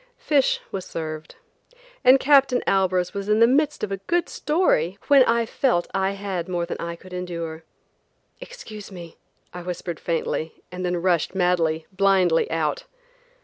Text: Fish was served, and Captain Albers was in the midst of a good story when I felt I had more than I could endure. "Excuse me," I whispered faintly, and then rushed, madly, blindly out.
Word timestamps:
Fish 0.17 0.59
was 0.71 0.83
served, 0.83 1.35
and 2.03 2.19
Captain 2.19 2.63
Albers 2.65 3.13
was 3.13 3.29
in 3.29 3.39
the 3.39 3.45
midst 3.45 3.83
of 3.83 3.91
a 3.91 3.97
good 4.07 4.29
story 4.29 4.97
when 5.09 5.21
I 5.25 5.45
felt 5.45 5.87
I 5.93 6.13
had 6.13 6.49
more 6.49 6.65
than 6.65 6.77
I 6.79 6.95
could 6.95 7.13
endure. 7.13 7.63
"Excuse 8.39 8.91
me," 8.91 9.17
I 9.53 9.61
whispered 9.61 9.99
faintly, 9.99 10.63
and 10.71 10.83
then 10.83 10.97
rushed, 11.03 11.35
madly, 11.35 11.85
blindly 11.91 12.49
out. 12.49 12.85